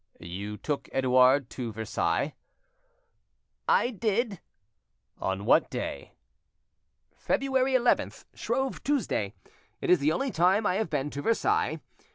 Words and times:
"You 0.19 0.57
took 0.57 0.89
Edouard 0.91 1.47
to 1.51 1.71
Versailles?" 1.71 2.33
"I 3.69 3.91
did." 3.91 4.39
"On 5.19 5.45
what 5.45 5.69
day?" 5.69 6.13
"February 7.15 7.73
11th, 7.73 8.25
Shrove 8.33 8.81
Tuesday. 8.83 9.35
It 9.79 9.91
is 9.91 9.99
the 9.99 10.11
only 10.11 10.31
time 10.31 10.65
I 10.65 10.77
have 10.77 10.89
been 10.89 11.11
to 11.11 11.21
Versailles. 11.21 11.79